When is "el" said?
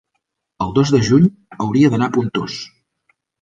0.63-0.71